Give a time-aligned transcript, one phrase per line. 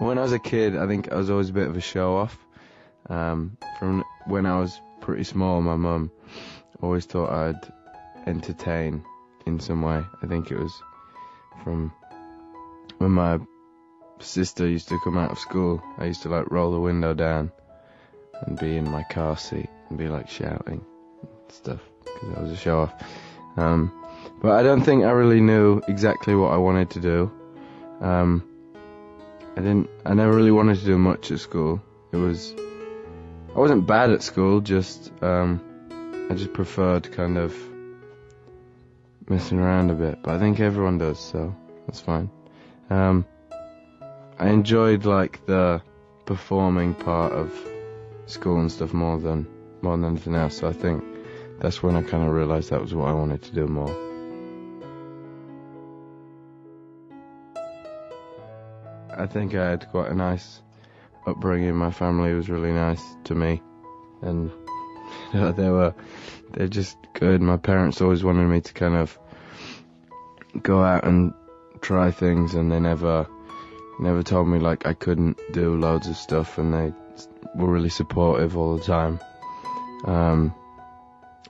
[0.00, 2.16] When I was a kid, I think I was always a bit of a show
[2.16, 2.38] off.
[3.10, 6.10] Um, from when I was pretty small, my mum
[6.80, 7.72] always thought I'd
[8.26, 9.04] entertain
[9.44, 10.02] in some way.
[10.22, 10.72] I think it was
[11.62, 11.92] from
[12.96, 13.40] when my
[14.20, 15.82] sister used to come out of school.
[15.98, 17.52] I used to like roll the window down
[18.46, 20.82] and be in my car seat and be like shouting
[21.48, 23.04] stuff because I was a show off.
[23.58, 23.92] Um,
[24.40, 27.32] but I don't think I really knew exactly what I wanted to do.
[28.00, 28.49] Um,
[29.56, 29.90] I didn't.
[30.06, 31.82] I never really wanted to do much at school.
[32.12, 32.54] It was.
[33.54, 34.60] I wasn't bad at school.
[34.60, 35.60] Just um,
[36.30, 37.54] I just preferred kind of
[39.28, 40.22] messing around a bit.
[40.22, 41.54] But I think everyone does, so
[41.86, 42.30] that's fine.
[42.90, 43.24] Um,
[44.38, 45.82] I enjoyed like the
[46.26, 47.52] performing part of
[48.26, 49.46] school and stuff more than
[49.82, 50.58] more than anything else.
[50.58, 51.02] So I think
[51.58, 54.09] that's when I kind of realised that was what I wanted to do more.
[59.20, 60.62] I think I had quite a nice
[61.26, 61.76] upbringing.
[61.76, 63.60] My family was really nice to me,
[64.22, 64.50] and
[65.34, 65.94] you know, they were
[66.52, 67.42] they're just good.
[67.42, 69.18] My parents always wanted me to kind of
[70.62, 71.34] go out and
[71.82, 73.26] try things, and they never
[74.00, 76.94] never told me like I couldn't do loads of stuff, and they
[77.54, 79.20] were really supportive all the time.
[80.06, 80.54] Um,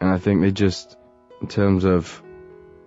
[0.00, 0.96] and I think they just,
[1.40, 2.20] in terms of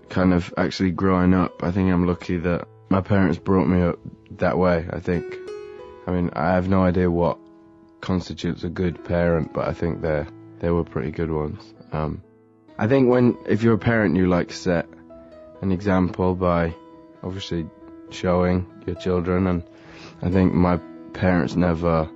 [0.09, 3.97] kind of actually growing up, I think I'm lucky that my parents brought me up
[4.39, 4.85] that way.
[4.89, 5.35] I think,
[6.07, 7.37] I mean, I have no idea what
[8.01, 10.25] constitutes a good parent, but I think they
[10.59, 11.73] they were pretty good ones.
[11.91, 12.21] Um,
[12.77, 14.87] I think when if you're a parent, you like set
[15.61, 16.75] an example by
[17.21, 17.67] obviously
[18.09, 19.63] showing your children, and
[20.21, 20.77] I think my
[21.13, 22.09] parents never.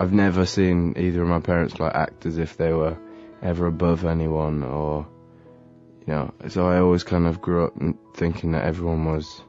[0.00, 2.96] I've never seen either of my parents like act as if they were
[3.42, 5.06] ever above anyone or
[6.06, 7.74] you know so I always kind of grew up
[8.16, 9.42] thinking that everyone was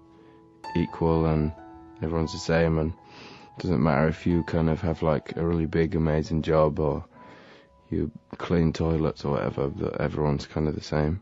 [0.75, 1.51] equal and
[2.01, 5.65] everyone's the same and it doesn't matter if you kind of have like a really
[5.65, 7.03] big amazing job or
[7.89, 11.21] you clean toilets or whatever that everyone's kind of the same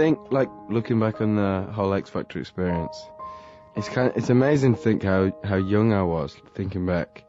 [0.00, 2.96] think, like looking back on the whole X Factor experience,
[3.76, 7.22] it's kind of, it's amazing to think how how young I was thinking back,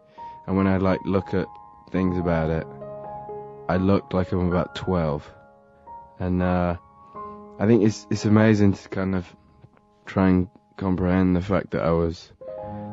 [0.47, 1.47] and when I like look at
[1.91, 2.65] things about it,
[3.67, 5.29] I looked like I'm about twelve,
[6.17, 6.77] and uh,
[7.59, 9.27] I think it's it's amazing to kind of
[10.05, 12.31] try and comprehend the fact that I was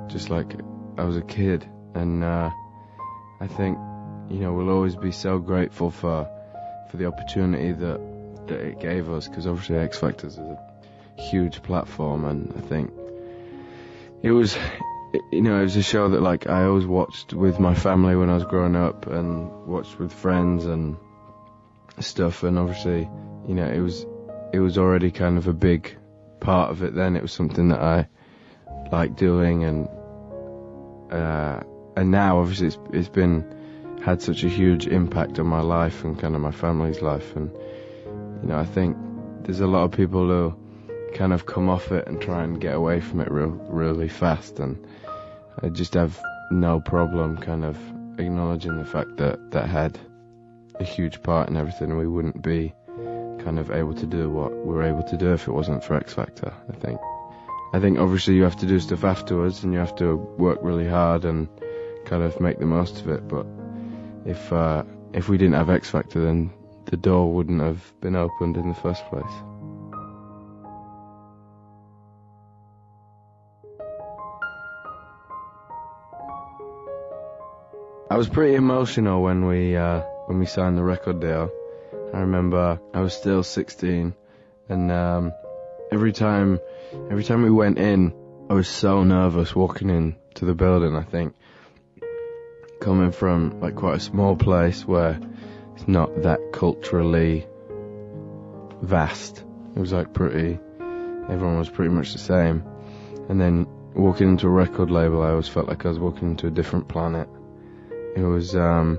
[0.08, 0.56] just like
[0.96, 2.50] I was a kid, and uh,
[3.40, 3.78] I think
[4.28, 6.28] you know we'll always be so grateful for
[6.90, 8.17] for the opportunity that
[8.48, 10.58] that it gave us because obviously X Factor is a
[11.16, 12.92] huge platform, and I think
[14.22, 14.56] it was,
[15.32, 18.30] you know, it was a show that like I always watched with my family when
[18.30, 20.96] I was growing up, and watched with friends and
[22.00, 23.08] stuff, and obviously,
[23.46, 24.06] you know, it was
[24.52, 25.96] it was already kind of a big
[26.40, 26.94] part of it.
[26.94, 28.08] Then it was something that I
[28.90, 29.88] liked doing, and
[31.12, 31.60] uh,
[31.96, 33.44] and now obviously it's it's been
[34.04, 37.50] had such a huge impact on my life and kind of my family's life and
[38.42, 38.96] you know, I think
[39.42, 40.54] there's a lot of people who
[41.14, 44.58] kind of come off it and try and get away from it real, really fast,
[44.60, 44.86] and
[45.62, 47.76] I just have no problem kind of
[48.18, 49.98] acknowledging the fact that that had
[50.80, 51.96] a huge part in everything.
[51.96, 52.74] We wouldn't be
[53.38, 56.14] kind of able to do what we're able to do if it wasn't for X
[56.14, 56.52] Factor.
[56.68, 57.00] I think.
[57.72, 60.88] I think obviously you have to do stuff afterwards, and you have to work really
[60.88, 61.48] hard and
[62.06, 63.28] kind of make the most of it.
[63.28, 63.46] But
[64.24, 66.50] if uh, if we didn't have X Factor, then
[66.90, 69.24] the door wouldn't have been opened in the first place.
[78.10, 81.50] I was pretty emotional when we uh, when we signed the record deal.
[82.14, 84.14] I remember I was still 16,
[84.70, 85.32] and um,
[85.92, 86.58] every time
[87.10, 88.14] every time we went in,
[88.48, 90.96] I was so nervous walking in to the building.
[90.96, 91.34] I think
[92.80, 95.20] coming from like quite a small place where
[95.78, 97.46] it's not that culturally
[98.82, 99.44] vast.
[99.76, 100.58] It was like pretty,
[101.28, 102.64] everyone was pretty much the same.
[103.28, 103.64] And then
[103.94, 106.88] walking into a record label, I always felt like I was walking into a different
[106.88, 107.28] planet.
[108.16, 108.98] It was, um,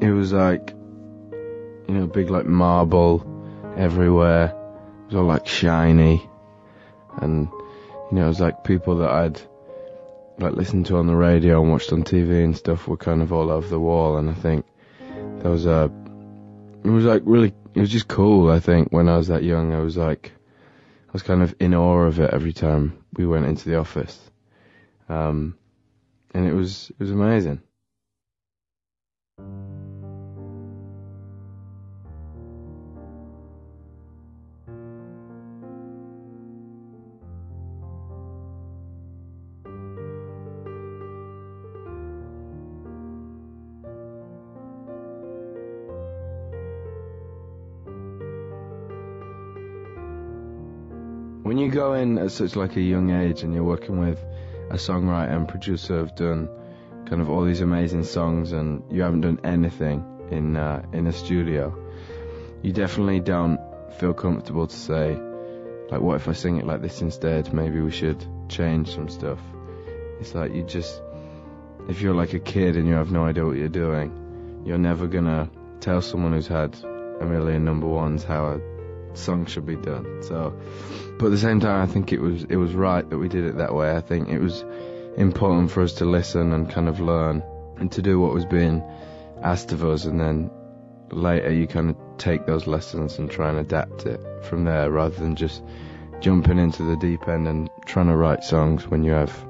[0.00, 0.72] it was like,
[1.88, 3.26] you know, big like marble
[3.76, 4.50] everywhere.
[4.50, 6.30] It was all like shiny.
[7.16, 7.48] And,
[8.12, 9.40] you know, it was like people that I'd
[10.38, 13.32] like listened to on the radio and watched on TV and stuff were kind of
[13.32, 14.16] all over the wall.
[14.16, 14.64] And I think
[15.42, 15.88] that was uh,
[16.84, 18.50] it was like really, it was just cool.
[18.50, 20.32] I think when I was that young, I was like,
[21.08, 24.30] I was kind of in awe of it every time we went into the office,
[25.08, 25.56] um,
[26.34, 27.62] and it was it was amazing.
[51.80, 54.22] Go in at such like a young age and you're working with
[54.68, 56.46] a songwriter and producer who've done
[57.06, 61.12] kind of all these amazing songs and you haven't done anything in uh, in a
[61.12, 61.74] studio,
[62.60, 63.58] you definitely don't
[63.98, 65.18] feel comfortable to say
[65.90, 67.50] like what if I sing it like this instead?
[67.54, 69.38] Maybe we should change some stuff.
[70.20, 71.00] It's like you just
[71.88, 75.06] if you're like a kid and you have no idea what you're doing, you're never
[75.06, 75.48] gonna
[75.80, 76.76] tell someone who's had
[77.22, 78.60] a million number ones how
[79.14, 80.22] song should be done.
[80.22, 80.58] So,
[81.18, 83.44] but at the same time, I think it was it was right that we did
[83.44, 83.94] it that way.
[83.94, 84.64] I think it was
[85.16, 87.42] important for us to listen and kind of learn
[87.78, 88.82] and to do what was being
[89.42, 90.50] asked of us, and then
[91.10, 95.16] later you kind of take those lessons and try and adapt it from there, rather
[95.16, 95.62] than just
[96.20, 99.46] jumping into the deep end and trying to write songs when you have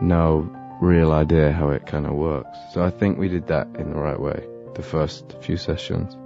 [0.00, 0.48] no
[0.80, 2.56] real idea how it kind of works.
[2.72, 6.16] So I think we did that in the right way the first few sessions.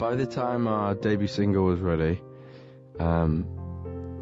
[0.00, 2.22] By the time our debut single was ready,
[2.98, 3.44] um,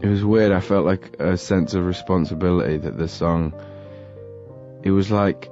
[0.02, 0.50] it was weird.
[0.50, 3.54] I felt like a sense of responsibility that the song.
[4.82, 5.48] It was like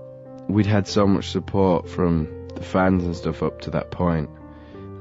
[0.48, 4.28] we'd had so much support from the fans and stuff up to that point.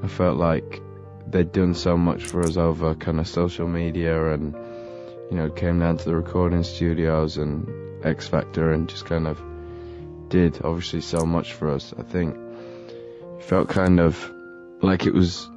[0.04, 0.80] I felt like
[1.26, 4.54] they'd done so much for us over kind of social media and
[5.30, 9.42] you know came down to the recording studios and X Factor and just kind of
[10.28, 11.92] did obviously so much for us.
[11.98, 12.36] I think
[13.40, 14.32] felt kind of
[14.82, 15.48] like it was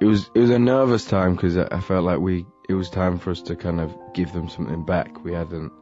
[0.00, 3.18] it was it was a nervous time because I felt like we it was time
[3.18, 5.24] for us to kind of give them something back.
[5.24, 5.72] We hadn't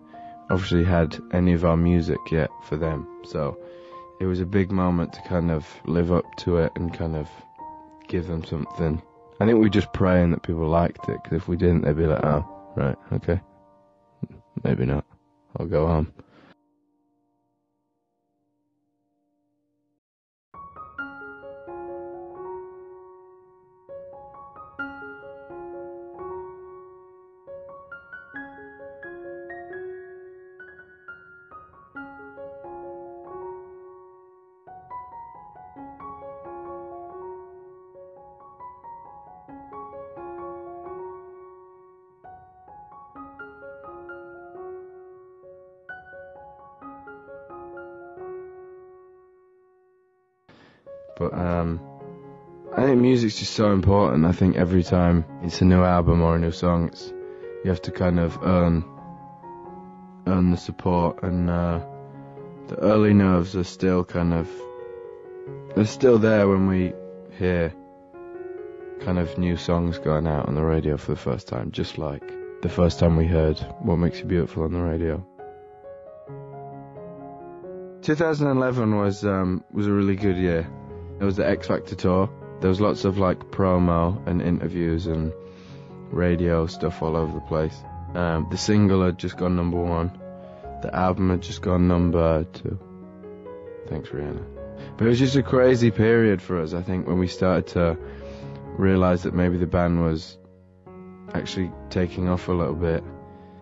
[0.50, 3.58] obviously had any of our music yet for them, so
[4.20, 7.28] it was a big moment to kind of live up to it and kind of
[8.08, 9.00] give them something.
[9.40, 11.96] I think we were just praying that people liked it because if we didn't, they'd
[11.96, 12.44] be like, oh,
[12.76, 13.40] right, okay,
[14.62, 15.06] maybe not.
[15.56, 16.12] I'll go home.
[51.20, 51.80] But um,
[52.74, 54.24] I think music's just so important.
[54.24, 57.12] I think every time it's a new album or a new song, it's
[57.62, 58.82] you have to kind of earn
[60.26, 61.80] earn the support, and uh,
[62.68, 64.48] the early nerves are still kind of
[65.74, 66.94] they're still there when we
[67.38, 67.74] hear
[69.00, 72.22] kind of new songs going out on the radio for the first time, just like
[72.62, 75.26] the first time we heard What Makes You Beautiful on the radio.
[78.00, 80.66] 2011 was um, was a really good year.
[81.20, 82.30] It was the X Factor tour.
[82.60, 85.32] There was lots of like promo and interviews and
[86.10, 87.76] radio stuff all over the place.
[88.14, 90.18] Um, the single had just gone number one.
[90.82, 92.78] The album had just gone number two.
[93.88, 94.44] Thanks, Rihanna.
[94.96, 97.98] But it was just a crazy period for us, I think, when we started to
[98.78, 100.38] realize that maybe the band was
[101.34, 103.04] actually taking off a little bit.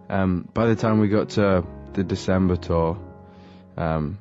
[0.09, 2.99] Um, by the time we got to the December tour,
[3.77, 4.19] um,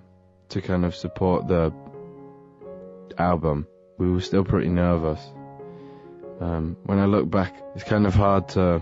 [0.50, 1.72] to kind of support the
[3.17, 5.19] album, we were still pretty nervous.
[6.39, 8.81] Um, when I look back, it's kind of hard to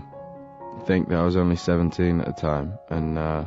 [0.86, 3.44] think that I was only 17 at the time, and uh,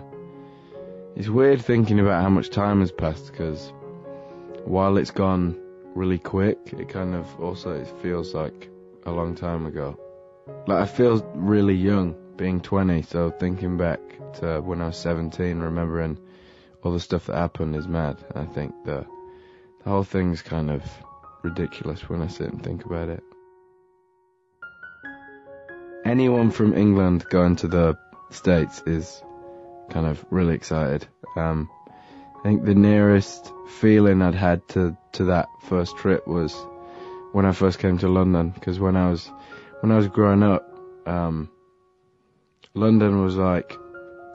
[1.15, 3.72] it's weird thinking about how much time has passed because
[4.65, 5.58] while it's gone
[5.96, 8.69] really quick, it kind of also it feels like
[9.05, 10.00] a long time ago.
[10.67, 14.00] Like I feel really young being 20, so thinking back
[14.36, 16.17] to when I was 17, remembering
[16.84, 18.17] all the stuff that happened is mad.
[18.34, 19.05] I think the
[19.83, 20.83] the whole thing's kind of
[21.43, 23.24] ridiculous when I sit and think about it.
[26.05, 27.98] Anyone from England going to the
[28.29, 29.21] States is
[29.89, 31.07] kind of really excited.
[31.36, 31.69] Um,
[32.39, 36.55] I think the nearest feeling I'd had to, to that first trip was
[37.31, 39.29] when I first came to London, because when I was
[39.81, 41.50] when I was growing up, um,
[42.74, 43.77] London was like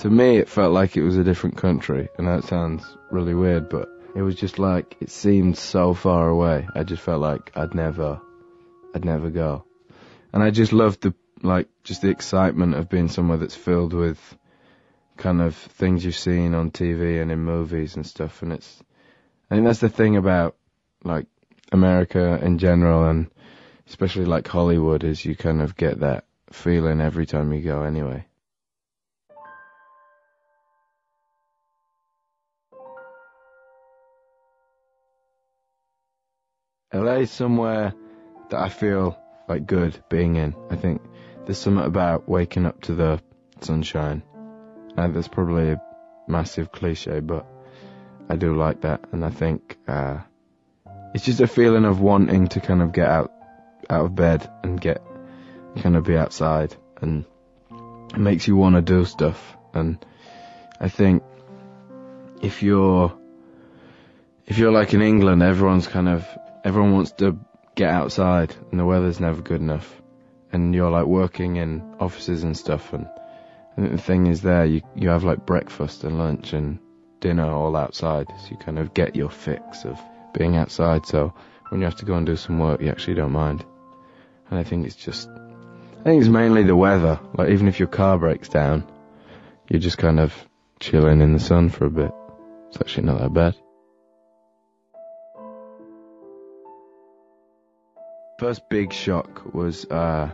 [0.00, 3.68] to me it felt like it was a different country, and that sounds really weird,
[3.68, 6.68] but it was just like it seemed so far away.
[6.74, 8.20] I just felt like I'd never,
[8.94, 9.64] I'd never go,
[10.32, 14.18] and I just loved the like just the excitement of being somewhere that's filled with
[15.16, 18.42] kind of things you've seen on TV and in movies and stuff.
[18.42, 18.82] And it's,
[19.50, 20.56] I think that's the thing about
[21.04, 21.26] like
[21.70, 23.30] America in general and
[23.86, 28.24] especially like Hollywood is you kind of get that feeling every time you go anyway.
[36.94, 37.92] LA is somewhere
[38.50, 40.54] that I feel like good being in.
[40.70, 41.02] I think
[41.44, 43.20] there's something about waking up to the
[43.60, 44.22] sunshine.
[44.96, 45.82] And that's probably a
[46.28, 47.46] massive cliche, but
[48.28, 49.04] I do like that.
[49.12, 50.18] And I think uh,
[51.14, 53.32] it's just a feeling of wanting to kind of get out
[53.90, 55.02] out of bed and get
[55.82, 57.24] kind of be outside, and
[57.70, 59.56] it makes you want to do stuff.
[59.74, 60.04] And
[60.80, 61.22] I think
[62.40, 63.12] if you're
[64.46, 66.26] if you're like in England, everyone's kind of
[66.64, 67.38] everyone wants to
[67.74, 70.00] get outside, and the weather's never good enough.
[70.52, 73.08] And you're like working in offices and stuff and,
[73.76, 76.78] the thing is there you you have like breakfast and lunch and
[77.18, 79.98] dinner all outside so you kind of get your fix of
[80.32, 81.04] being outside.
[81.06, 81.34] So
[81.70, 83.64] when you have to go and do some work you actually don't mind.
[84.48, 87.18] And I think it's just I think it's mainly the weather.
[87.36, 88.86] Like even if your car breaks down
[89.68, 90.32] you're just kind of
[90.78, 92.12] chilling in the sun for a bit.
[92.68, 93.56] It's actually not that bad
[98.44, 100.30] first big shock was uh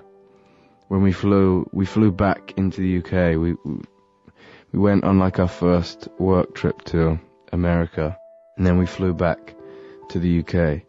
[0.88, 3.38] when we flew we flew back into the UK.
[3.38, 3.54] We
[4.72, 7.20] we went on like our first work trip to
[7.52, 8.18] America,
[8.56, 9.54] and then we flew back
[10.08, 10.82] to the UK,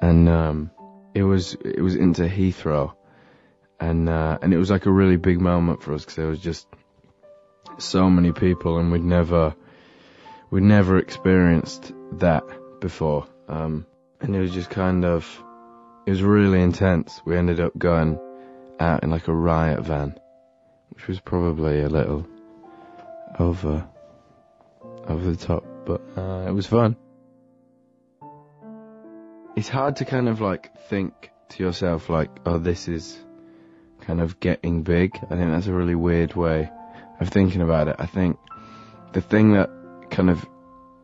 [0.00, 0.70] and um,
[1.12, 2.94] it was it was into Heathrow,
[3.78, 6.40] and uh, and it was like a really big moment for us because there was
[6.40, 6.66] just
[7.76, 9.54] so many people, and we'd never
[10.50, 12.44] we'd never experienced that
[12.80, 13.84] before, um,
[14.22, 15.22] and it was just kind of
[16.06, 17.20] it was really intense.
[17.24, 18.18] We ended up going
[18.80, 20.18] out in like a riot van,
[20.90, 22.26] which was probably a little
[23.38, 23.86] over
[25.06, 26.96] over the top, but uh, it was fun.
[29.56, 33.18] It's hard to kind of like think to yourself like, oh, this is
[34.00, 35.16] kind of getting big.
[35.16, 36.70] I think that's a really weird way
[37.20, 37.96] of thinking about it.
[37.98, 38.38] I think
[39.12, 39.70] the thing that
[40.10, 40.44] kind of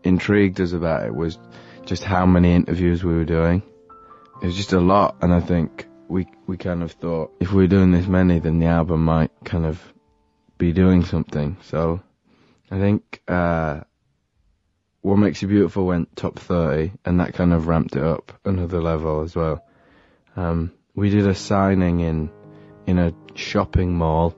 [0.02, 1.38] intrigued us about it was
[1.84, 3.62] just how many interviews we were doing.
[4.40, 7.64] It was just a lot, and I think we we kind of thought if we
[7.64, 9.82] are doing this many, then the album might kind of
[10.58, 11.56] be doing something.
[11.62, 12.00] So
[12.70, 13.80] I think uh,
[15.00, 18.80] what makes you beautiful went top 30, and that kind of ramped it up another
[18.80, 19.64] level as well.
[20.36, 22.30] Um, we did a signing in
[22.86, 24.36] in a shopping mall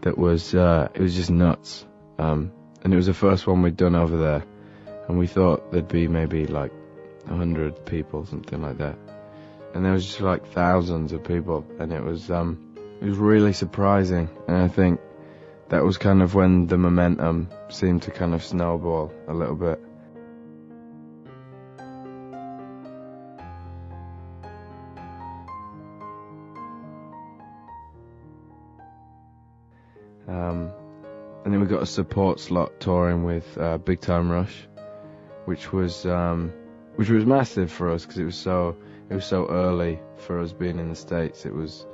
[0.00, 1.84] that was uh, it was just nuts,
[2.18, 4.44] um, and it was the first one we'd done over there,
[5.08, 6.72] and we thought there'd be maybe like
[7.26, 8.96] a hundred people, something like that
[9.74, 13.52] and there was just like thousands of people, and it was um, it was really
[13.52, 15.00] surprising, and I think
[15.68, 19.80] that was kind of when the momentum seemed to kind of snowball a little bit.
[30.26, 30.70] Um,
[31.44, 34.68] and then we got a support slot touring with uh, Big Time Rush,
[35.44, 36.52] which was um,
[36.96, 38.76] which was massive for us because it was so
[39.10, 41.44] it was so early for us being in the states.
[41.44, 41.84] It was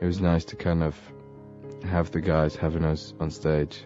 [0.00, 0.96] it was nice to kind of
[1.84, 3.84] have the guys having us on stage.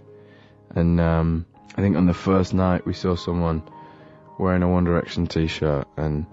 [0.75, 1.47] And um,
[1.77, 3.62] I think on the first night we saw someone
[4.39, 6.27] wearing a One Direction T-shirt, and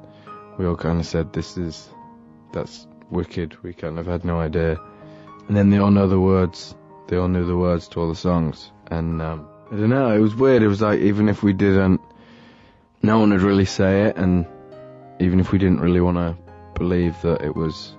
[0.58, 1.88] we all kind of said, "This is
[2.52, 4.80] that's wicked." We kind of had no idea.
[5.48, 6.76] And then they all know the words.
[7.08, 10.16] They all knew the words to all the songs, and um, I don't know.
[10.16, 10.64] It was weird.
[10.64, 12.02] It was like even if we didn't,
[13.04, 14.48] no one would really say it, and
[15.20, 16.36] even if we didn't really want to
[16.76, 17.96] believe that it was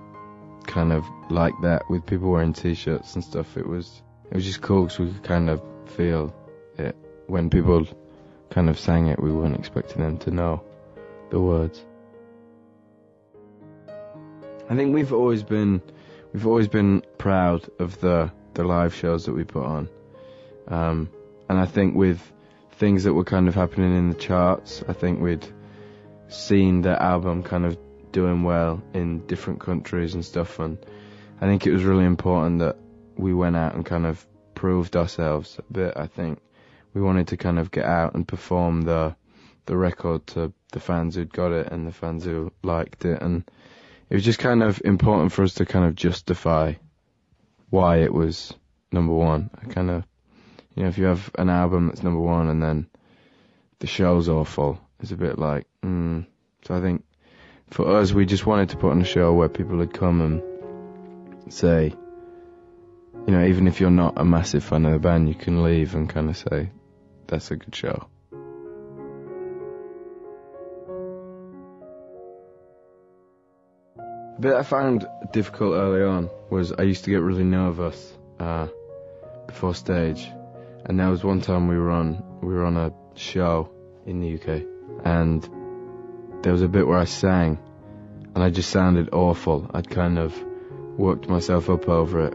[0.65, 4.61] kind of like that with people wearing t-shirts and stuff, it was it was just
[4.61, 6.33] cool because we could kind of feel
[6.77, 6.95] it
[7.27, 7.85] when people
[8.49, 9.21] kind of sang it.
[9.21, 10.63] We weren't expecting them to know
[11.29, 11.85] the words.
[14.69, 15.81] I think we've always been
[16.33, 19.89] we've always been proud of the the live shows that we put on,
[20.67, 21.09] um,
[21.49, 22.19] and I think with
[22.73, 25.45] things that were kind of happening in the charts, I think we'd
[26.33, 27.77] seen the album kind of
[28.11, 30.77] doing well in different countries and stuff, and
[31.39, 32.77] I think it was really important that
[33.17, 35.93] we went out and kind of proved ourselves a bit.
[35.95, 36.39] I think
[36.93, 39.15] we wanted to kind of get out and perform the
[39.65, 43.49] the record to the fans who'd got it and the fans who liked it, and
[44.09, 46.73] it was just kind of important for us to kind of justify
[47.69, 48.53] why it was
[48.91, 49.49] number one.
[49.61, 50.03] I kind of,
[50.75, 52.89] you know, if you have an album that's number one and then
[53.79, 56.25] the show's awful, it's a bit like, mm.
[56.63, 57.03] so I think
[57.71, 61.53] for us, we just wanted to put on a show where people would come and
[61.53, 61.93] say,
[63.27, 65.95] you know, even if you're not a massive fan of the band, you can leave
[65.95, 66.69] and kind of say,
[67.27, 68.07] that's a good show.
[74.37, 78.67] The bit I found difficult early on was I used to get really nervous uh,
[79.45, 80.27] before stage,
[80.85, 83.69] and there was one time we were on we were on a show
[84.07, 84.63] in the UK,
[85.03, 85.47] and
[86.43, 87.59] there was a bit where I sang,
[88.33, 89.69] and I just sounded awful.
[89.73, 90.35] I'd kind of
[90.97, 92.33] worked myself up over it,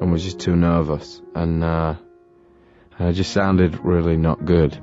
[0.00, 1.94] and was just too nervous, and uh,
[2.98, 4.76] I just sounded really not good.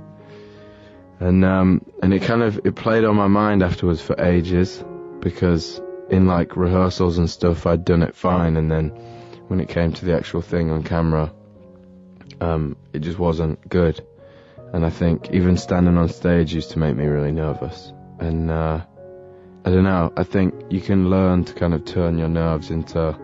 [1.19, 4.83] And um, and it kind of it played on my mind afterwards for ages
[5.19, 8.89] because in like rehearsals and stuff, I'd done it fine, and then
[9.47, 11.33] when it came to the actual thing on camera,
[12.39, 14.05] um, it just wasn't good.
[14.73, 17.93] And I think even standing on stage used to make me really nervous.
[18.19, 18.81] And uh,
[19.65, 20.13] I don't know.
[20.15, 23.17] I think you can learn to kind of turn your nerves into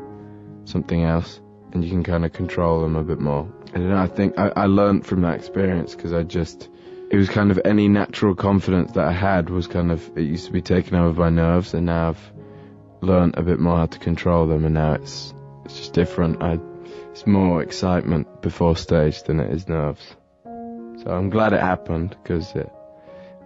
[0.66, 1.40] something else,
[1.72, 3.52] and you can kind of control them a bit more.
[3.70, 3.98] I don't know.
[3.98, 6.70] I think I, I learned from that experience because I just
[7.10, 10.48] it was kind of any natural confidence that I had was kind of it used
[10.48, 12.34] to be taken over by nerves, and now I've
[13.02, 15.34] learned a bit more how to control them, and now it's
[15.66, 16.42] it's just different.
[16.42, 16.60] I
[17.12, 20.16] it's more excitement before stage than it is nerves.
[21.04, 22.72] So I'm glad it happened because it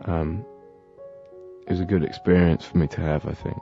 [0.05, 0.45] um,
[1.65, 3.25] it was a good experience for me to have.
[3.25, 3.57] I think.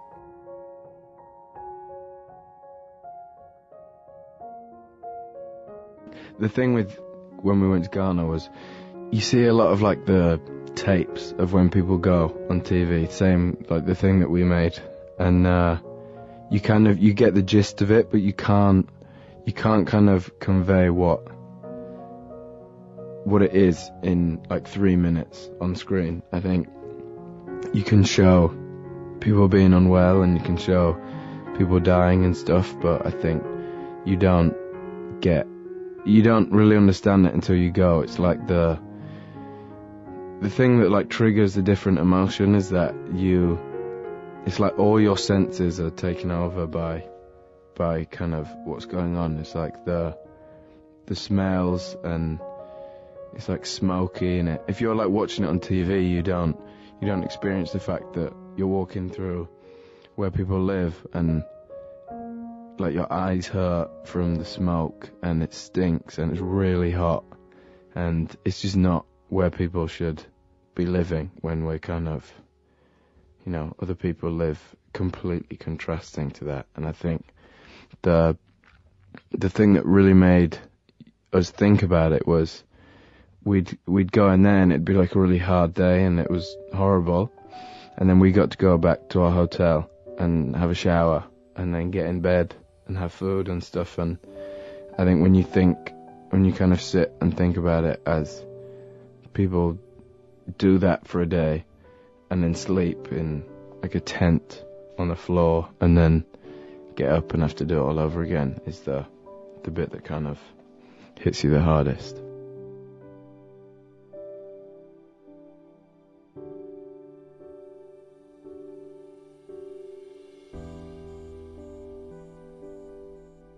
[6.39, 6.99] The thing with
[7.37, 8.49] when we went to Ghana was
[9.11, 10.41] you see a lot of like the
[10.75, 14.77] tapes of when people go on TV, same like the thing that we made
[15.17, 15.77] and uh,
[16.51, 18.89] you kind of you get the gist of it, but you can't
[19.45, 21.27] you can't kind of convey what
[23.25, 26.21] what it is in like three minutes on screen.
[26.31, 26.69] I think
[27.73, 28.55] you can show
[29.19, 30.95] people being unwell and you can show
[31.57, 33.43] people dying and stuff, but I think
[34.05, 34.55] you don't
[35.21, 35.47] get
[36.05, 38.01] you don't really understand it until you go.
[38.01, 38.79] It's like the
[40.41, 43.57] the thing that like triggers the different emotion is that you
[44.45, 47.03] it's like all your senses are taken over by
[47.75, 49.39] by kind of what's going on.
[49.39, 50.15] It's like the
[51.07, 52.39] the smells and
[53.35, 54.63] it's like smoky in it.
[54.67, 56.57] If you're like watching it on TV, you don't
[57.01, 59.47] you don't experience the fact that you're walking through
[60.15, 61.43] where people live and
[62.79, 67.23] like your eyes hurt from the smoke and it stinks and it's really hot
[67.95, 70.23] and it's just not where people should
[70.73, 72.31] be living when we're kind of
[73.45, 74.59] you know, other people live
[74.93, 76.65] completely contrasting to that.
[76.75, 77.25] And I think
[78.01, 78.37] the
[79.31, 80.57] the thing that really made
[81.31, 82.63] us think about it was
[83.45, 86.29] we'd we'd go in there and it'd be like a really hard day and it
[86.29, 87.31] was horrible.
[87.97, 91.23] And then we got to go back to our hotel and have a shower
[91.55, 92.53] and then get in bed
[92.87, 93.97] and have food and stuff.
[93.97, 94.17] And
[94.97, 95.93] I think when you think,
[96.31, 98.43] when you kind of sit and think about it as
[99.33, 99.77] people
[100.57, 101.63] do that for a day,
[102.29, 103.45] and then sleep in
[103.81, 104.63] like a tent
[104.97, 106.25] on the floor and then
[106.95, 109.05] get up and have to do it all over again is the
[109.63, 110.39] the bit that kind of
[111.19, 112.24] hits you the hardest.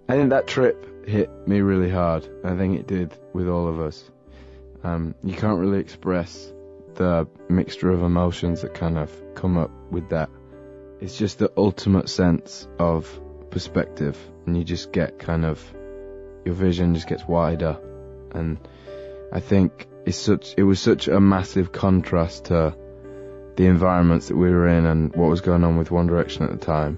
[0.09, 2.27] I think that trip hit me really hard.
[2.43, 4.09] I think it did with all of us.
[4.83, 6.51] Um, you can't really express
[6.95, 10.29] the mixture of emotions that kind of come up with that.
[11.01, 15.61] It's just the ultimate sense of perspective, and you just get kind of
[16.45, 17.77] your vision just gets wider,
[18.31, 18.57] and
[19.31, 22.75] I think it's such it was such a massive contrast to
[23.57, 26.51] the environments that we were in and what was going on with One Direction at
[26.51, 26.97] the time,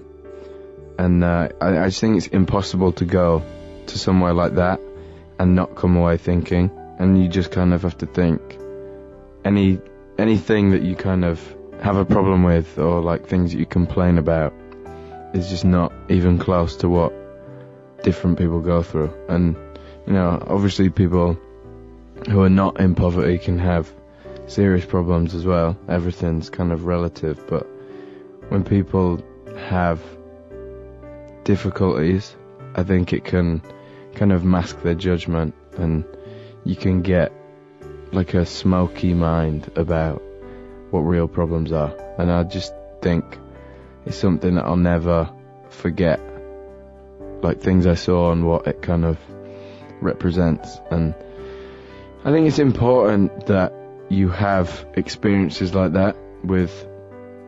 [1.00, 3.42] and uh, I, I just think it's impossible to go
[3.86, 4.80] to somewhere like that
[5.38, 8.58] and not come away thinking, and you just kind of have to think
[9.44, 9.80] any
[10.18, 11.40] anything that you kind of
[11.82, 14.52] have a problem with or like things that you complain about
[15.32, 17.14] is just not even close to what
[18.02, 19.10] different people go through.
[19.28, 19.56] And,
[20.06, 21.38] you know, obviously people
[22.28, 23.90] who are not in poverty can have
[24.46, 25.78] serious problems as well.
[25.88, 27.66] Everything's kind of relative, but
[28.50, 29.24] when people
[29.56, 30.02] have
[31.50, 32.36] difficulties,
[32.76, 33.60] I think it can
[34.14, 36.04] kind of mask their judgment and
[36.62, 37.32] you can get
[38.12, 40.22] like a smoky mind about
[40.92, 41.92] what real problems are.
[42.18, 43.24] And I just think
[44.06, 45.28] it's something that I'll never
[45.70, 46.20] forget.
[47.42, 49.18] Like things I saw and what it kind of
[50.00, 50.78] represents.
[50.92, 51.16] And
[52.24, 53.72] I think it's important that
[54.08, 56.86] you have experiences like that with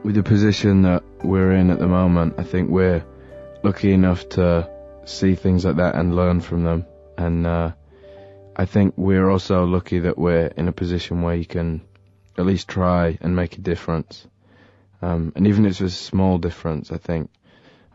[0.03, 2.35] with the position that we're in at the moment.
[2.37, 3.05] I think we're
[3.63, 4.69] lucky enough to
[5.05, 6.87] see things like that and learn from them.
[7.17, 7.73] And uh,
[8.57, 11.83] I think we're also lucky that we're in a position where you can
[12.37, 14.27] at least try and make a difference.
[15.01, 17.31] Um, and even if it's a small difference, I think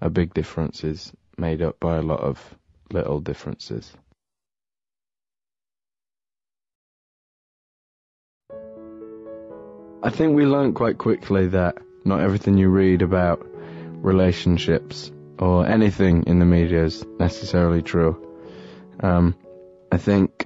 [0.01, 2.55] a big difference is made up by a lot of
[2.91, 3.91] little differences.
[10.03, 13.45] I think we learned quite quickly that not everything you read about
[14.01, 18.23] relationships or anything in the media is necessarily true.
[18.99, 19.35] Um,
[19.91, 20.45] I think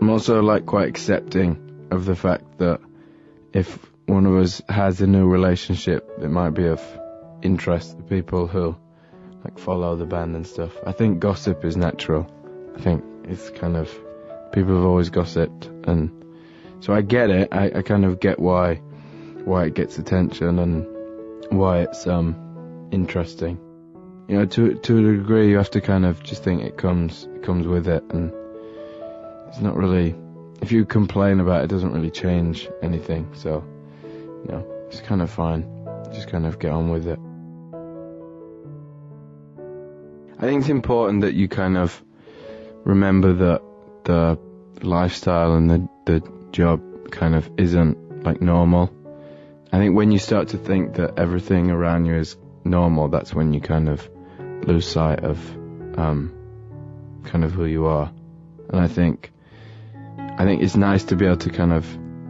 [0.00, 2.80] I'm also like quite accepting of the fact that
[3.52, 6.82] if one of us has a new relationship, it might be of
[7.42, 8.76] interest to people who
[9.44, 10.72] like follow the band and stuff.
[10.86, 12.26] I think gossip is natural.
[12.76, 13.90] I think it's kind of
[14.52, 16.10] people have always gossiped, and
[16.80, 17.48] so I get it.
[17.52, 18.76] I, I kind of get why
[19.44, 20.86] why it gets attention and
[21.50, 23.58] why it's um interesting.
[24.28, 27.28] You know, to to a degree, you have to kind of just think it comes
[27.34, 28.32] it comes with it, and
[29.48, 30.14] it's not really.
[30.62, 33.28] If you complain about it, it doesn't really change anything.
[33.34, 33.62] So,
[34.02, 35.68] you know, it's kind of fine.
[36.12, 37.18] Just kind of get on with it.
[40.38, 42.02] I think it's important that you kind of
[42.84, 43.62] remember that
[44.04, 44.38] the
[44.82, 48.90] lifestyle and the the job kind of isn't like normal.
[49.72, 53.52] I think when you start to think that everything around you is normal, that's when
[53.52, 54.08] you kind of
[54.66, 55.38] lose sight of
[55.98, 56.32] um,
[57.24, 58.12] kind of who you are.
[58.70, 59.32] And I think
[60.36, 61.86] I think it's nice to be able to kind of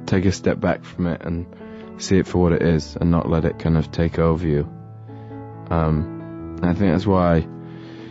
[0.07, 1.47] take a step back from it and
[1.99, 4.69] see it for what it is and not let it kind of take over you.
[5.71, 7.47] Um, I think that's why,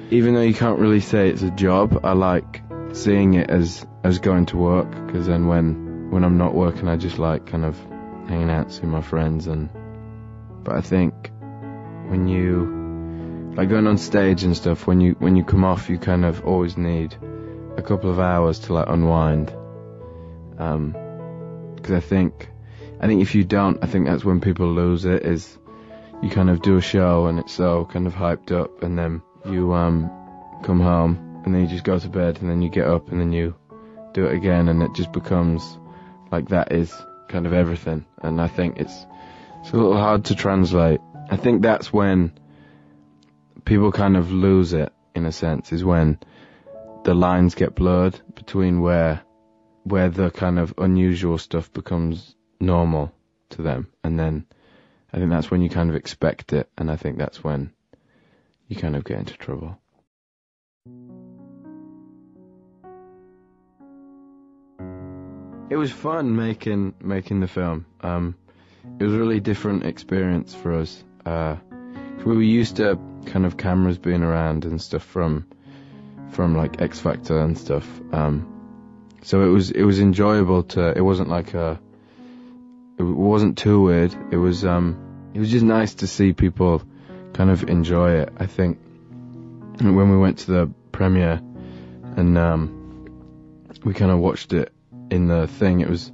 [0.09, 2.62] even though you can't really say it's a job, I like
[2.93, 6.95] seeing it as as going to work because then when when I'm not working, I
[6.95, 7.77] just like kind of
[8.27, 9.69] hanging out, seeing my friends, and
[10.63, 11.31] but I think
[12.07, 12.83] when you
[13.56, 16.44] like going on stage and stuff, when you when you come off, you kind of
[16.46, 17.16] always need
[17.78, 19.56] a couple of hours to like unwind.
[20.58, 20.96] Um,
[21.76, 22.50] because I think
[23.00, 25.24] I think if you don't, I think that's when people lose it.
[25.24, 25.58] Is
[26.22, 29.22] you kind of do a show and it's so kind of hyped up, and then
[29.46, 30.10] you um
[30.63, 33.20] come home and then you just go to bed, and then you get up and
[33.20, 33.56] then you
[34.13, 35.78] do it again, and it just becomes
[36.32, 36.92] like that is
[37.28, 38.06] kind of everything.
[38.24, 39.06] And I think it's
[39.62, 41.02] it's a little hard to translate.
[41.30, 42.32] I think that's when
[43.65, 46.19] people kind of lose it in a sense, is when
[47.04, 49.21] the lines get blurred between where
[49.84, 53.13] where the kind of unusual stuff becomes normal
[53.49, 54.45] to them, and then
[55.12, 57.71] I think that's when you kind of expect it, and I think that's when
[58.67, 59.78] you kind of get into trouble.
[65.69, 67.86] It was fun making making the film.
[68.02, 68.36] Um,
[68.99, 71.04] it was a really different experience for us.
[71.26, 71.56] Uh,
[72.25, 75.45] we were used to kind of cameras being around and stuff from
[76.31, 77.88] from like X Factor and stuff.
[78.12, 78.49] Um,
[79.21, 80.97] so it was it was enjoyable to.
[80.97, 81.79] It wasn't like a.
[82.97, 84.15] It wasn't too weird.
[84.31, 85.31] It was um.
[85.33, 86.83] It was just nice to see people
[87.33, 88.33] kind of enjoy it.
[88.38, 88.77] I think
[89.79, 91.41] when we went to the premiere
[92.15, 93.09] and um,
[93.83, 94.71] we kind of watched it
[95.09, 96.12] in the thing, it was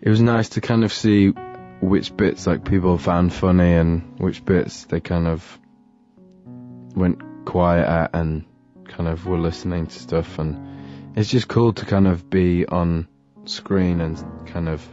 [0.00, 1.32] it was nice to kind of see
[1.80, 5.58] which bits like people found funny and which bits they kind of
[6.94, 8.44] went quiet at and
[8.88, 10.38] kind of were listening to stuff.
[10.38, 13.08] And it's just cool to kind of be on
[13.44, 14.86] screen and kind of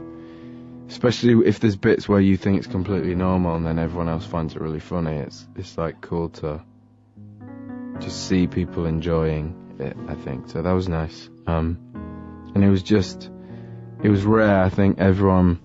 [0.88, 4.56] especially if there's bits where you think it's completely normal and then everyone else finds
[4.56, 6.62] it really funny it's it's like cool to
[8.00, 10.50] just see people enjoying it I think.
[10.50, 11.30] So that was nice.
[11.48, 11.80] Um
[12.54, 13.30] and it was just
[14.04, 15.60] it was rare I think everyone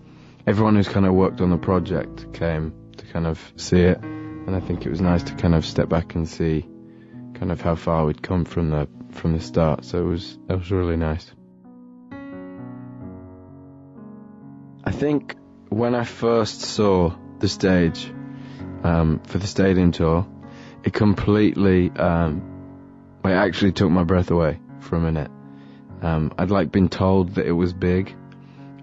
[0.50, 4.56] everyone who's kind of worked on the project came to kind of see it and
[4.56, 6.68] I think it was nice to kind of step back and see
[7.34, 9.84] kind of how far we'd come from the from the start.
[9.84, 11.30] So it was that was really nice.
[14.82, 15.36] I think
[15.68, 18.12] when I first saw the stage
[18.82, 20.26] um, for the stadium tour,
[20.82, 22.42] it completely, um,
[23.24, 25.30] it actually took my breath away for a minute.
[26.02, 28.16] Um, I'd like been told that it was big,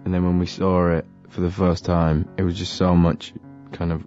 [0.05, 3.33] and then when we saw it for the first time, it was just so much
[3.71, 4.03] kind of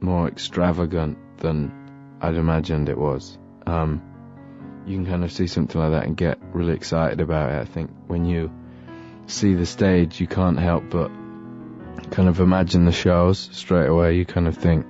[0.00, 1.72] more extravagant than
[2.20, 3.38] I'd imagined it was.
[3.66, 4.02] Um,
[4.86, 7.60] you can kind of see something like that and get really excited about it.
[7.60, 8.50] I think when you
[9.26, 11.10] see the stage, you can't help but
[12.10, 14.16] kind of imagine the shows straight away.
[14.16, 14.86] You kind of think,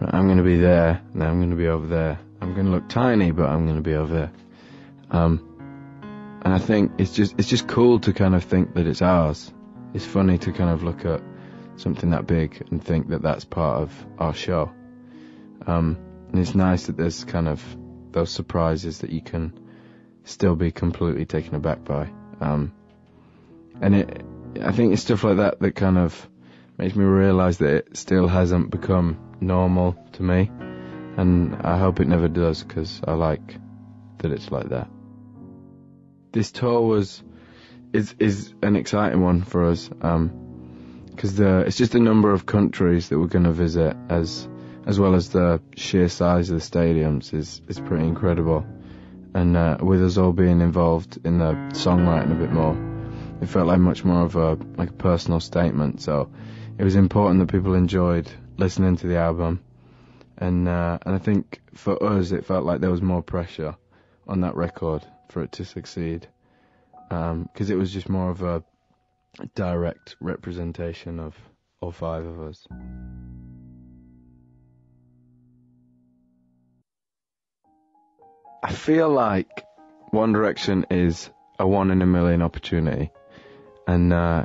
[0.00, 2.18] I'm going to be there, and I'm going to be over there.
[2.40, 4.32] I'm going to look tiny, but I'm going to be over there.
[5.10, 5.50] Um,
[6.42, 9.53] and I think it's just it's just cool to kind of think that it's ours.
[9.94, 11.22] It's funny to kind of look at
[11.76, 14.72] something that big and think that that's part of our show.
[15.66, 15.98] Um,
[16.30, 17.62] and it's nice that there's kind of
[18.10, 19.58] those surprises that you can
[20.24, 22.10] still be completely taken aback by.
[22.40, 22.72] Um,
[23.80, 24.24] and it,
[24.60, 26.28] I think it's stuff like that that kind of
[26.76, 30.50] makes me realise that it still hasn't become normal to me,
[31.16, 33.56] and I hope it never does because I like
[34.18, 34.88] that it's like that.
[36.32, 37.22] This tour was
[37.94, 42.44] is is an exciting one for us because um, the it's just the number of
[42.44, 44.48] countries that we're going to visit as
[44.86, 48.66] as well as the sheer size of the stadiums is is pretty incredible,
[49.34, 52.76] and uh, with us all being involved in the songwriting a bit more
[53.40, 56.00] it felt like much more of a like a personal statement.
[56.00, 56.30] So
[56.78, 59.62] it was important that people enjoyed listening to the album,
[60.38, 63.76] and uh, and I think for us it felt like there was more pressure
[64.26, 66.26] on that record for it to succeed,
[67.14, 68.62] because um, it was just more of a
[69.54, 71.36] direct representation of
[71.80, 72.66] all five of us.
[78.62, 79.64] I feel like
[80.10, 83.10] One Direction is a one in a million opportunity
[83.86, 84.44] and uh,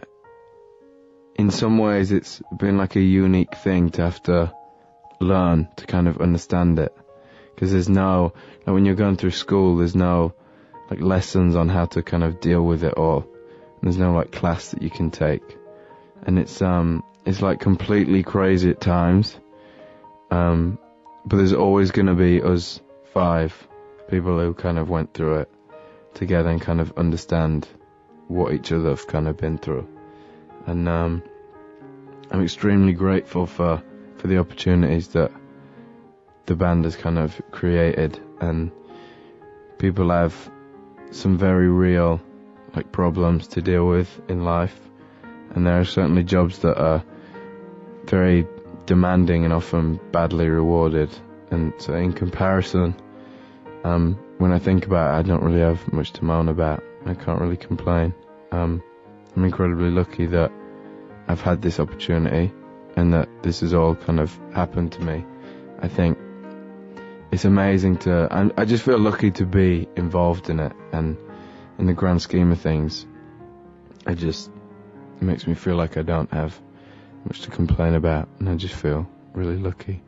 [1.35, 4.53] in some ways it's been like a unique thing to have to
[5.21, 6.95] learn to kind of understand it
[7.55, 8.33] because there's no
[8.65, 10.33] like when you're going through school there's no
[10.89, 14.31] like lessons on how to kind of deal with it all and there's no like
[14.31, 15.57] class that you can take
[16.23, 19.39] and it's um it's like completely crazy at times
[20.31, 20.77] um
[21.25, 22.81] but there's always going to be us
[23.13, 23.67] five
[24.09, 25.49] people who kind of went through it
[26.13, 27.67] together and kind of understand
[28.27, 29.87] what each other have kind of been through.
[30.65, 31.23] And um,
[32.31, 33.81] I'm extremely grateful for,
[34.17, 35.31] for the opportunities that
[36.45, 38.19] the band has kind of created.
[38.39, 38.71] And
[39.77, 40.51] people have
[41.11, 42.21] some very real
[42.75, 44.79] like problems to deal with in life.
[45.51, 47.03] And there are certainly jobs that are
[48.05, 48.47] very
[48.85, 51.09] demanding and often badly rewarded.
[51.51, 52.95] And so in comparison,
[53.83, 56.83] um, when I think about it, I don't really have much to moan about.
[57.05, 58.13] I can't really complain.
[58.51, 58.83] Um,
[59.35, 60.51] I'm incredibly lucky that
[61.27, 62.51] I've had this opportunity
[62.95, 65.25] and that this has all kind of happened to me.
[65.81, 66.17] I think
[67.31, 71.17] it's amazing to, I, I just feel lucky to be involved in it and
[71.77, 73.05] in the grand scheme of things,
[74.07, 74.49] it just
[75.17, 76.59] it makes me feel like I don't have
[77.25, 80.01] much to complain about and I just feel really lucky.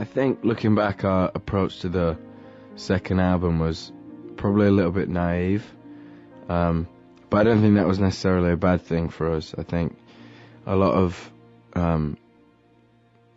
[0.00, 2.16] I think looking back, our approach to the
[2.74, 3.92] second album was
[4.38, 5.62] probably a little bit naive.
[6.48, 6.88] Um,
[7.28, 9.54] but I don't think that was necessarily a bad thing for us.
[9.58, 9.98] I think
[10.64, 11.30] a lot of
[11.74, 12.16] um,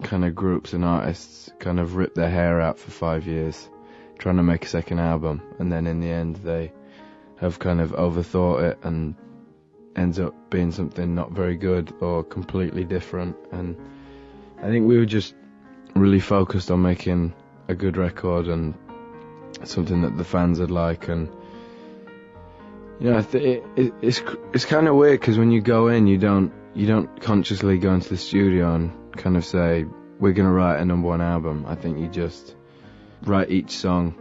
[0.04, 3.70] kind of groups and artists kind of rip their hair out for five years
[4.18, 6.72] trying to make a second album, and then in the end they
[7.42, 9.16] have kind of overthought it and
[9.98, 13.36] ends up being something not very good or completely different.
[13.52, 13.76] And
[14.60, 15.36] I think we were just
[15.96, 17.34] really focused on making
[17.68, 18.74] a good record and
[19.64, 21.30] something that the fans would like and
[23.00, 24.22] you know it, it, it's
[24.54, 27.94] it's kind of weird because when you go in you don't you don't consciously go
[27.94, 29.86] into the studio and kind of say
[30.20, 31.66] we're gonna write a number one album.
[31.68, 32.56] I think you just
[33.24, 34.16] write each song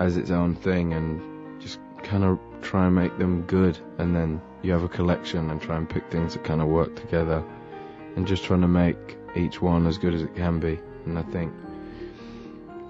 [0.00, 4.40] as its own thing and just kind of try and make them good and then
[4.62, 7.44] you have a collection and try and pick things that kind of work together
[8.16, 11.22] and just trying to make each one as good as it can be and I
[11.22, 11.52] think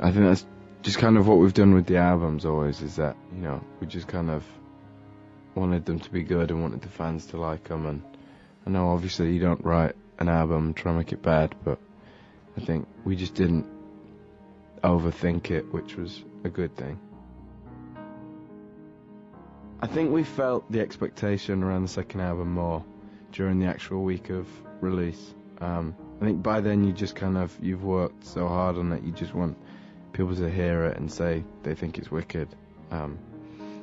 [0.01, 0.47] I think that's
[0.83, 3.87] just kind of what we've done with the albums always is that you know we
[3.87, 4.45] just kind of
[5.55, 8.03] wanted them to be good and wanted the fans to like them and
[8.67, 11.79] I know obviously you don't write an album try and make it bad but
[12.57, 13.67] I think we just didn't
[14.83, 16.99] overthink it, which was a good thing.
[19.81, 22.85] I think we felt the expectation around the second album more
[23.33, 24.49] during the actual week of
[24.81, 25.35] release.
[25.61, 29.05] Um, I think by then you just kind of you've worked so hard on it,
[29.05, 29.57] you just want
[30.13, 32.49] people to hear it and say they think it's wicked.
[32.91, 33.19] Um,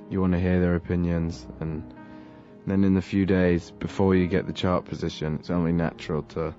[0.10, 1.94] you want to hear their opinions, and
[2.68, 6.54] then in the few days before you get the chart position, it's only natural to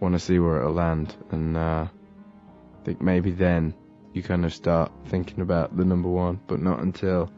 [0.00, 1.14] want to see where it'll land.
[1.30, 3.74] And uh, I think maybe then
[4.12, 7.30] you kind of start thinking about the number one, but not until.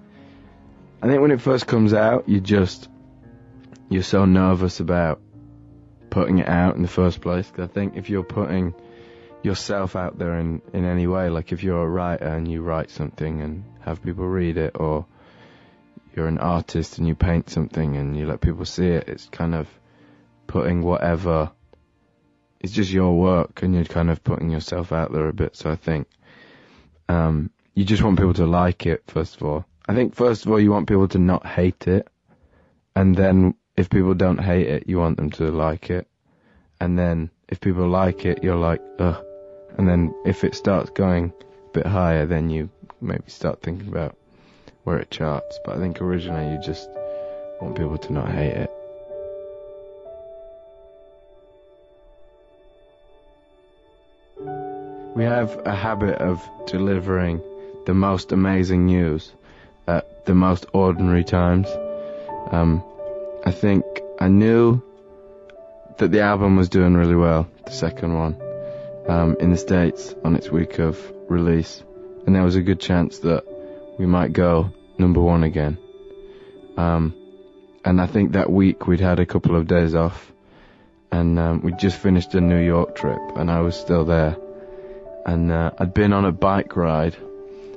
[1.03, 2.89] I think when it first comes out, you just
[3.89, 5.21] you're so nervous about
[6.13, 7.51] putting it out in the first place.
[7.51, 8.75] Cause I think if you're putting
[9.43, 12.91] yourself out there in in any way, like if you're a writer and you write
[12.91, 15.07] something and have people read it, or
[16.15, 19.55] you're an artist and you paint something and you let people see it, it's kind
[19.55, 19.67] of
[20.47, 21.51] putting whatever.
[22.61, 25.57] It's just your work and you're kind of putting yourself out there a bit.
[25.57, 26.07] So I think
[27.09, 29.65] um, you just want people to like it first of all.
[29.89, 32.07] I think first of all you want people to not hate it,
[32.95, 36.07] and then if people don't hate it, you want them to like it,
[36.81, 39.25] and then if people like it, you're like ugh,
[39.79, 41.33] and then if it starts going
[41.67, 42.69] a bit higher, then you
[43.01, 44.17] maybe start thinking about
[44.85, 45.59] where it charts.
[45.65, 46.89] But I think originally you just
[47.61, 48.71] want people to not hate it.
[55.15, 57.43] We have a habit of delivering
[57.87, 59.33] the most amazing news
[59.87, 61.69] at the most ordinary times.
[62.51, 62.83] Um,
[63.45, 63.85] I think
[64.21, 64.83] I knew
[65.99, 68.41] that the album was doing really well, the second one,
[69.09, 70.97] um, in the States on its week of
[71.29, 71.83] release,
[72.25, 73.45] and there was a good chance that
[73.99, 75.77] we might go number one again.
[76.77, 77.15] Um,
[77.85, 80.33] and I think that week we'd had a couple of days off,
[81.11, 84.37] and um, we'd just finished a New York trip, and I was still there,
[85.27, 87.17] and uh, I'd been on a bike ride,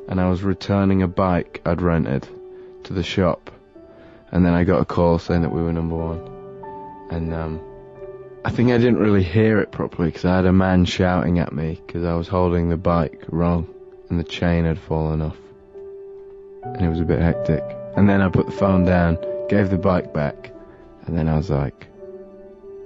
[0.08, 2.28] and I was returning a bike I'd rented
[2.84, 3.50] to the shop,
[4.32, 6.20] and then I got a call saying that we were number one,
[7.12, 7.62] and um,
[8.44, 11.54] I think I didn't really hear it properly because I had a man shouting at
[11.54, 13.68] me because I was holding the bike wrong,
[14.10, 15.38] and the chain had fallen off
[16.66, 17.64] and it was a bit hectic.
[17.96, 20.52] And then I put the phone down, gave the bike back,
[21.06, 21.88] and then I was like,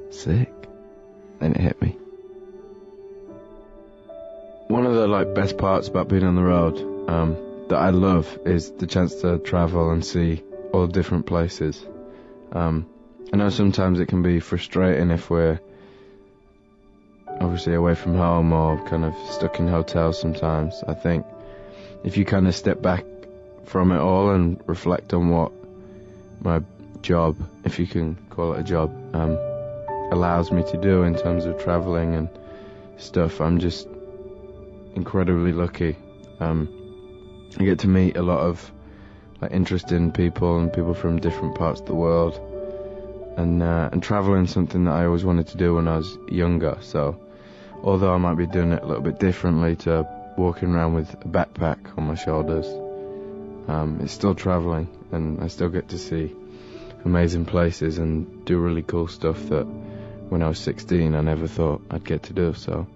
[0.09, 0.51] sick.
[1.39, 1.97] Then it hit me.
[4.67, 6.77] One of the like best parts about being on the road
[7.09, 7.37] um,
[7.69, 11.85] that I love is the chance to travel and see all different places.
[12.51, 12.85] Um,
[13.31, 15.59] I know sometimes it can be frustrating if we're
[17.39, 20.83] obviously away from home or kind of stuck in hotels sometimes.
[20.87, 21.25] I think
[22.03, 23.05] if you kind of step back
[23.65, 25.51] from it all and reflect on what
[26.41, 26.61] my
[27.01, 29.37] job, if you can call it a job, um,
[30.11, 32.29] allows me to do in terms of traveling and
[32.97, 33.41] stuff.
[33.41, 33.87] I'm just
[34.95, 35.95] incredibly lucky.
[36.39, 36.67] Um,
[37.59, 38.71] I get to meet a lot of
[39.41, 42.39] like interesting people and people from different parts of the world,
[43.37, 46.77] and uh, and traveling something that I always wanted to do when I was younger.
[46.81, 47.19] So,
[47.83, 51.27] although I might be doing it a little bit differently to walking around with a
[51.27, 52.67] backpack on my shoulders
[53.69, 56.35] um, it's still traveling, and I still get to see
[57.05, 59.65] amazing places and do really cool stuff that
[60.29, 62.53] when I was 16 I never thought I'd get to do.
[62.55, 62.87] So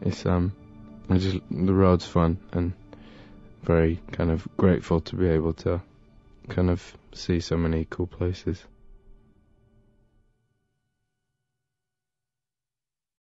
[0.00, 0.52] it's um,
[1.10, 2.72] I just the road's fun and
[3.62, 5.80] very kind of grateful to be able to
[6.48, 8.64] kind of see so many cool places.